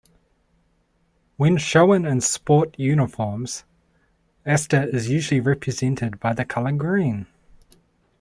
When 1.37 1.57
shown 1.57 2.05
in 2.07 2.21
sport 2.21 2.73
uniforms, 2.79 3.65
Aster 4.47 4.81
is 4.89 5.09
usually 5.11 5.41
represented 5.41 6.19
by 6.19 6.33
the 6.33 6.43
color 6.43 6.71
green. 6.71 7.27